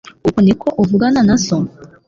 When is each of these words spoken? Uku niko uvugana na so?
Uku 0.27 0.39
niko 0.45 0.67
uvugana 0.81 1.21
na 1.27 1.35
so? 1.45 1.57